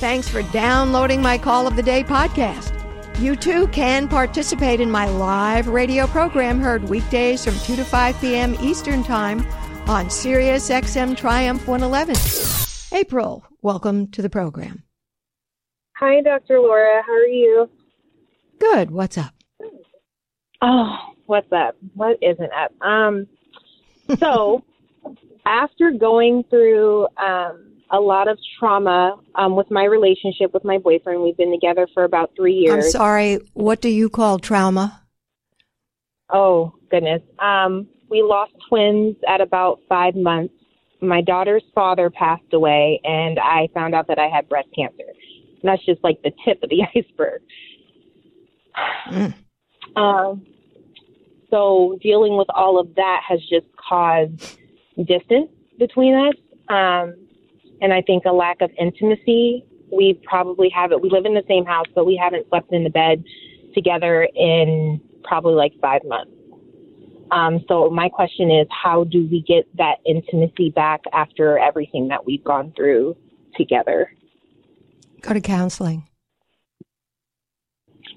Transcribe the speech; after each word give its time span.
Thanks 0.00 0.30
for 0.30 0.40
downloading 0.44 1.20
my 1.20 1.36
Call 1.36 1.66
of 1.66 1.76
the 1.76 1.82
Day 1.82 2.02
podcast. 2.02 2.72
You 3.20 3.36
too 3.36 3.66
can 3.66 4.08
participate 4.08 4.80
in 4.80 4.90
my 4.90 5.06
live 5.06 5.68
radio 5.68 6.06
program 6.06 6.58
heard 6.58 6.88
weekdays 6.88 7.44
from 7.44 7.52
2 7.58 7.76
to 7.76 7.84
5 7.84 8.18
p.m. 8.18 8.56
Eastern 8.62 9.04
Time 9.04 9.46
on 9.86 10.08
Sirius 10.08 10.70
XM 10.70 11.14
Triumph 11.14 11.68
111. 11.68 12.16
April, 12.98 13.44
welcome 13.60 14.06
to 14.12 14.22
the 14.22 14.30
program. 14.30 14.82
Hi, 15.96 16.22
Dr. 16.22 16.60
Laura. 16.60 17.02
How 17.06 17.12
are 17.12 17.26
you? 17.26 17.68
Good. 18.58 18.90
What's 18.90 19.18
up? 19.18 19.34
Oh, 20.62 20.96
what's 21.26 21.52
up? 21.52 21.76
What 21.92 22.16
isn't 22.22 22.50
up? 22.54 22.72
Um, 22.80 23.26
so 24.18 24.64
after 25.44 25.90
going 25.90 26.44
through 26.44 27.06
um, 27.18 27.69
a 27.90 27.98
lot 27.98 28.28
of 28.28 28.38
trauma 28.58 29.16
um, 29.34 29.56
with 29.56 29.70
my 29.70 29.84
relationship 29.84 30.54
with 30.54 30.64
my 30.64 30.78
boyfriend. 30.78 31.22
We've 31.22 31.36
been 31.36 31.52
together 31.52 31.88
for 31.92 32.04
about 32.04 32.30
three 32.36 32.54
years. 32.54 32.86
I'm 32.86 32.90
sorry. 32.90 33.40
What 33.54 33.80
do 33.80 33.88
you 33.88 34.08
call 34.08 34.38
trauma? 34.38 35.02
Oh, 36.32 36.72
goodness. 36.90 37.22
Um, 37.38 37.88
we 38.08 38.22
lost 38.22 38.52
twins 38.68 39.16
at 39.28 39.40
about 39.40 39.80
five 39.88 40.14
months. 40.14 40.54
My 41.00 41.20
daughter's 41.22 41.64
father 41.74 42.10
passed 42.10 42.52
away, 42.52 43.00
and 43.04 43.38
I 43.38 43.68
found 43.74 43.94
out 43.94 44.06
that 44.08 44.18
I 44.18 44.28
had 44.28 44.48
breast 44.48 44.68
cancer. 44.74 45.04
And 45.62 45.68
that's 45.68 45.84
just 45.84 46.02
like 46.04 46.22
the 46.22 46.32
tip 46.44 46.62
of 46.62 46.70
the 46.70 46.82
iceberg. 46.94 47.42
Mm. 49.10 49.34
Um, 49.96 50.46
so 51.50 51.98
dealing 52.00 52.36
with 52.36 52.48
all 52.54 52.78
of 52.78 52.94
that 52.94 53.22
has 53.26 53.40
just 53.40 53.66
caused 53.76 54.58
distance 54.96 55.50
between 55.78 56.14
us. 56.14 56.34
Um, 56.68 57.14
and 57.80 57.92
I 57.92 58.02
think 58.02 58.24
a 58.24 58.32
lack 58.32 58.60
of 58.60 58.70
intimacy. 58.78 59.64
We 59.92 60.20
probably 60.24 60.68
haven't. 60.68 61.02
We 61.02 61.10
live 61.10 61.24
in 61.26 61.34
the 61.34 61.44
same 61.48 61.64
house, 61.64 61.86
but 61.94 62.06
we 62.06 62.16
haven't 62.16 62.48
slept 62.48 62.72
in 62.72 62.84
the 62.84 62.90
bed 62.90 63.24
together 63.74 64.28
in 64.34 65.00
probably 65.24 65.54
like 65.54 65.72
five 65.80 66.02
months. 66.04 66.32
Um, 67.30 67.64
so 67.68 67.90
my 67.90 68.08
question 68.08 68.50
is, 68.50 68.66
how 68.70 69.04
do 69.04 69.28
we 69.30 69.42
get 69.46 69.64
that 69.76 69.96
intimacy 70.04 70.70
back 70.70 71.02
after 71.12 71.58
everything 71.58 72.08
that 72.08 72.26
we've 72.26 72.42
gone 72.42 72.72
through 72.76 73.16
together? 73.56 74.12
Go 75.20 75.34
to 75.34 75.40
counseling. 75.40 76.08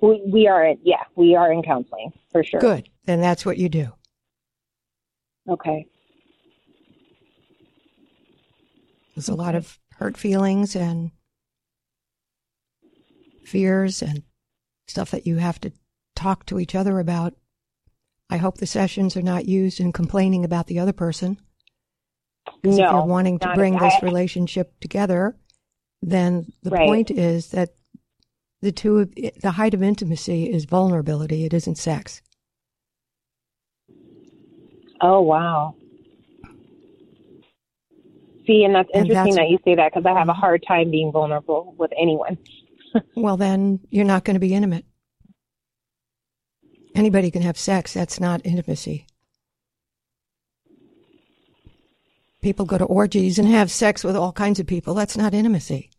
We, 0.01 0.21
we 0.25 0.47
are, 0.47 0.65
in, 0.65 0.79
yeah, 0.83 1.03
we 1.15 1.35
are 1.35 1.51
in 1.51 1.61
counseling 1.61 2.11
for 2.31 2.43
sure. 2.43 2.59
Good. 2.59 2.89
Then 3.05 3.21
that's 3.21 3.45
what 3.45 3.57
you 3.57 3.69
do. 3.69 3.91
Okay. 5.47 5.85
There's 9.15 9.29
a 9.29 9.35
lot 9.35 9.55
of 9.55 9.79
hurt 9.97 10.17
feelings 10.17 10.75
and 10.75 11.11
fears 13.45 14.01
and 14.01 14.23
stuff 14.87 15.11
that 15.11 15.27
you 15.27 15.37
have 15.37 15.59
to 15.61 15.71
talk 16.15 16.45
to 16.47 16.59
each 16.59 16.75
other 16.75 16.99
about. 16.99 17.33
I 18.29 18.37
hope 18.37 18.57
the 18.57 18.65
sessions 18.65 19.15
are 19.15 19.21
not 19.21 19.45
used 19.45 19.79
in 19.79 19.91
complaining 19.91 20.43
about 20.43 20.67
the 20.67 20.79
other 20.79 20.93
person. 20.93 21.37
Because 22.61 22.77
no, 22.77 22.85
if 22.85 22.91
you're 22.91 23.05
wanting 23.05 23.39
to 23.39 23.53
bring 23.53 23.77
this 23.77 23.93
relationship 24.01 24.79
together, 24.79 25.35
then 26.01 26.51
the 26.63 26.71
right. 26.71 26.87
point 26.87 27.11
is 27.11 27.49
that 27.49 27.75
the 28.61 28.71
two, 28.71 28.99
of, 28.99 29.13
the 29.41 29.51
height 29.51 29.73
of 29.73 29.83
intimacy 29.83 30.51
is 30.51 30.65
vulnerability. 30.65 31.45
It 31.45 31.53
isn't 31.53 31.77
sex. 31.77 32.21
Oh 35.01 35.21
wow! 35.21 35.75
See, 38.45 38.63
and 38.63 38.75
that's 38.75 38.89
interesting 38.93 39.17
and 39.17 39.27
that's, 39.27 39.35
that 39.37 39.49
you 39.49 39.59
say 39.63 39.75
that 39.75 39.93
because 39.93 40.05
I 40.05 40.17
have 40.17 40.27
a 40.27 40.31
mm-hmm. 40.31 40.39
hard 40.39 40.63
time 40.67 40.91
being 40.91 41.11
vulnerable 41.11 41.75
with 41.77 41.91
anyone. 41.97 42.37
well, 43.15 43.37
then 43.37 43.79
you're 43.89 44.05
not 44.05 44.25
going 44.25 44.35
to 44.35 44.39
be 44.39 44.53
intimate. 44.53 44.85
Anybody 46.95 47.31
can 47.31 47.41
have 47.41 47.57
sex. 47.57 47.93
That's 47.93 48.19
not 48.19 48.41
intimacy. 48.43 49.07
People 52.41 52.65
go 52.65 52.77
to 52.77 52.85
orgies 52.85 53.39
and 53.39 53.47
have 53.47 53.71
sex 53.71 54.03
with 54.03 54.17
all 54.17 54.33
kinds 54.33 54.59
of 54.59 54.67
people. 54.67 54.93
That's 54.93 55.17
not 55.17 55.33
intimacy. 55.33 55.89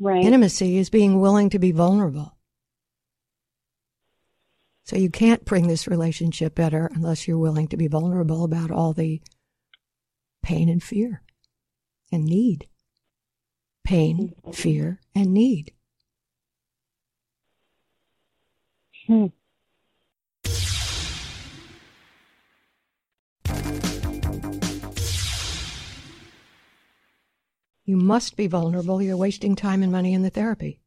Right. 0.00 0.24
Intimacy 0.24 0.76
is 0.76 0.90
being 0.90 1.20
willing 1.20 1.48
to 1.50 1.58
be 1.58 1.70
vulnerable. 1.70 2.36
So 4.84 4.96
you 4.96 5.08
can't 5.08 5.44
bring 5.44 5.68
this 5.68 5.86
relationship 5.86 6.54
better 6.54 6.90
unless 6.94 7.26
you're 7.26 7.38
willing 7.38 7.68
to 7.68 7.76
be 7.76 7.86
vulnerable 7.86 8.44
about 8.44 8.70
all 8.70 8.92
the 8.92 9.22
pain 10.42 10.68
and 10.68 10.82
fear 10.82 11.22
and 12.12 12.24
need. 12.24 12.68
Pain, 13.84 14.34
fear, 14.52 15.00
and 15.14 15.32
need. 15.32 15.72
Hmm. 19.06 19.26
You 27.84 27.96
must 27.96 28.36
be 28.36 28.48
vulnerable. 28.48 29.00
You're 29.00 29.16
wasting 29.16 29.54
time 29.54 29.84
and 29.84 29.92
money 29.92 30.12
in 30.12 30.22
the 30.22 30.30
therapy. 30.30 30.80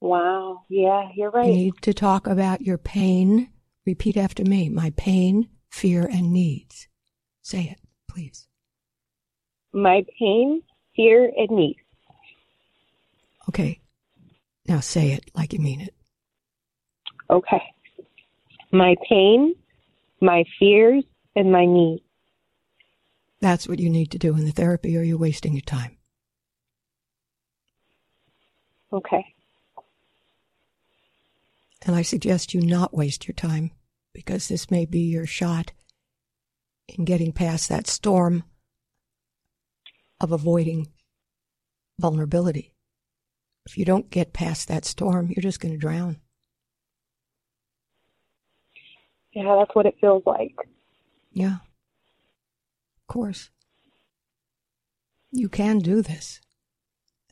Wow. 0.00 0.64
Yeah, 0.68 1.08
you're 1.14 1.30
right. 1.30 1.46
You 1.46 1.52
need 1.52 1.82
to 1.82 1.94
talk 1.94 2.26
about 2.26 2.60
your 2.60 2.76
pain. 2.76 3.48
Repeat 3.86 4.18
after 4.18 4.44
me 4.44 4.68
my 4.68 4.92
pain, 4.98 5.48
fear, 5.70 6.02
and 6.04 6.30
needs. 6.30 6.88
Say 7.40 7.62
it, 7.64 7.80
please 8.06 8.46
my 9.74 10.04
pain, 10.18 10.62
fear, 10.94 11.30
and 11.36 11.50
needs. 11.50 11.80
Okay. 13.48 13.80
Now 14.66 14.80
say 14.80 15.10
it 15.12 15.30
like 15.34 15.52
you 15.52 15.58
mean 15.58 15.80
it. 15.82 15.94
Okay. 17.28 17.62
My 18.72 18.94
pain, 19.08 19.54
my 20.20 20.44
fears, 20.58 21.04
and 21.36 21.52
my 21.52 21.66
needs. 21.66 22.02
That's 23.40 23.68
what 23.68 23.78
you 23.78 23.90
need 23.90 24.10
to 24.12 24.18
do 24.18 24.34
in 24.36 24.46
the 24.46 24.52
therapy, 24.52 24.96
or 24.96 25.02
you're 25.02 25.18
wasting 25.18 25.52
your 25.52 25.60
time. 25.62 25.98
Okay. 28.92 29.34
And 31.84 31.94
I 31.94 32.02
suggest 32.02 32.54
you 32.54 32.62
not 32.62 32.94
waste 32.94 33.28
your 33.28 33.34
time 33.34 33.72
because 34.14 34.48
this 34.48 34.70
may 34.70 34.86
be 34.86 35.00
your 35.00 35.26
shot 35.26 35.72
in 36.88 37.04
getting 37.04 37.32
past 37.32 37.68
that 37.68 37.86
storm 37.86 38.44
of 40.20 40.32
avoiding 40.32 40.88
vulnerability. 41.98 42.74
If 43.66 43.78
you 43.78 43.84
don't 43.84 44.10
get 44.10 44.32
past 44.32 44.68
that 44.68 44.84
storm, 44.84 45.28
you're 45.28 45.42
just 45.42 45.60
going 45.60 45.72
to 45.72 45.78
drown. 45.78 46.18
Yeah, 49.32 49.56
that's 49.58 49.74
what 49.74 49.86
it 49.86 49.96
feels 50.00 50.22
like. 50.26 50.54
Yeah. 51.32 51.56
Of 51.56 53.06
course. 53.08 53.50
You 55.32 55.48
can 55.48 55.78
do 55.78 56.02
this. 56.02 56.40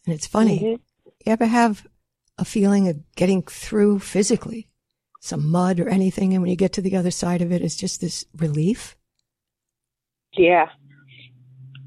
And 0.05 0.15
it's 0.15 0.27
funny. 0.27 0.59
Mm-hmm. 0.59 0.83
You 1.25 1.33
ever 1.33 1.47
have 1.47 1.87
a 2.39 2.45
feeling 2.45 2.89
of 2.89 2.99
getting 3.15 3.43
through 3.43 4.01
physically, 4.01 4.69
some 5.21 5.49
mud 5.49 5.79
or 5.79 5.89
anything, 5.89 6.33
and 6.33 6.43
when 6.43 6.51
you 6.51 6.57
get 6.57 6.73
to 6.73 6.83
the 6.83 6.97
other 6.97 7.13
side 7.13 7.43
of 7.43 7.53
it, 7.53 7.63
it's 7.63 7.77
just 7.77 8.01
this 8.01 8.25
relief? 8.37 8.97
Yeah. 10.33 10.71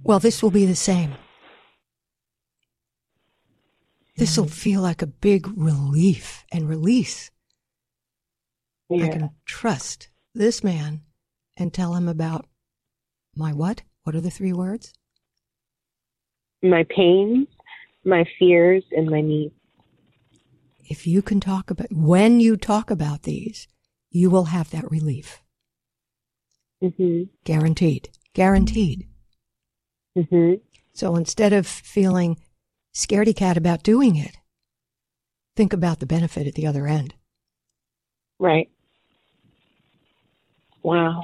Well, 0.06 0.20
this 0.20 0.44
will 0.44 0.52
be 0.52 0.68
the 0.68 0.76
same. 0.76 1.16
This 4.18 4.38
will 4.38 4.48
feel 4.48 4.82
like 4.82 5.02
a 5.02 5.08
big 5.08 5.48
relief 5.58 6.46
and 6.52 6.70
release. 6.70 7.32
Yeah. 8.88 9.06
I 9.06 9.10
can 9.10 9.30
trust 9.48 10.10
this 10.36 10.64
man 10.64 11.02
and 11.58 11.74
tell 11.74 11.96
him 11.96 12.08
about 12.08 12.46
my 13.36 13.52
what? 13.52 13.82
What 14.04 14.16
are 14.16 14.22
the 14.22 14.30
three 14.30 14.54
words? 14.54 14.94
My 16.62 16.84
pains, 16.84 17.48
my 18.04 18.26
fears, 18.38 18.84
and 18.92 19.10
my 19.10 19.22
needs. 19.22 19.56
If 20.88 21.08
you 21.08 21.24
can 21.24 21.40
talk 21.40 21.72
about, 21.72 21.92
when 21.92 22.40
you 22.40 22.58
talk 22.58 22.92
about 22.92 23.24
these, 23.24 23.68
you 24.12 24.30
will 24.30 24.46
have 24.46 24.70
that 24.70 24.90
relief. 24.92 25.42
Mm-hmm. 26.84 27.24
Guaranteed. 27.44 28.10
Guaranteed. 28.36 29.08
Mm-hmm. 30.18 30.54
So 30.94 31.16
instead 31.16 31.54
of 31.54 31.68
feeling 31.68 32.38
scaredy 32.94 33.36
cat 33.36 33.58
about 33.58 33.84
doing 33.84 34.16
it, 34.16 34.38
think 35.56 35.74
about 35.74 36.00
the 36.00 36.06
benefit 36.06 36.48
at 36.48 36.54
the 36.56 36.68
other 36.68 36.88
end. 36.88 37.14
Right. 38.40 38.70
Wow. 40.84 41.24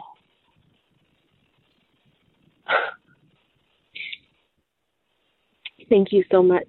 Thank 5.89 6.11
you 6.11 6.25
so 6.31 6.43
much. 6.43 6.67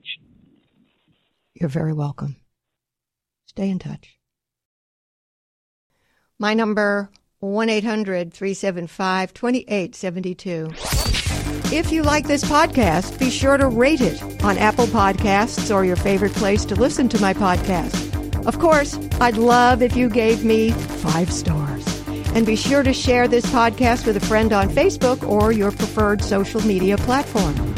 You're 1.55 1.69
very 1.69 1.93
welcome. 1.93 2.37
Stay 3.47 3.69
in 3.71 3.79
touch. 3.79 4.17
My 6.39 6.55
number 6.55 7.11
1 7.39 7.69
800 7.69 8.33
375 8.33 9.35
2872. 9.35 10.71
If 11.73 11.91
you 11.91 12.03
like 12.03 12.27
this 12.27 12.45
podcast, 12.45 13.19
be 13.19 13.31
sure 13.31 13.57
to 13.57 13.67
rate 13.67 14.03
it 14.03 14.23
on 14.45 14.59
Apple 14.59 14.85
Podcasts 14.85 15.75
or 15.75 15.87
your 15.87 15.97
favorite 15.97 16.35
place 16.35 16.67
to 16.67 16.75
listen 16.75 17.09
to 17.09 17.19
my 17.19 17.33
podcast. 17.33 18.45
Of 18.47 18.59
course, 18.59 18.99
I'd 19.23 19.39
love 19.39 19.81
if 19.81 19.97
you 19.97 20.11
gave 20.11 20.45
me 20.45 20.73
five 20.73 21.33
stars. 21.33 21.87
And 22.35 22.45
be 22.45 22.57
sure 22.57 22.83
to 22.83 22.93
share 22.93 23.27
this 23.27 23.47
podcast 23.47 24.05
with 24.05 24.19
a 24.19 24.27
friend 24.27 24.53
on 24.53 24.69
Facebook 24.69 25.27
or 25.27 25.51
your 25.51 25.71
preferred 25.71 26.23
social 26.23 26.61
media 26.61 26.99
platform. 26.99 27.72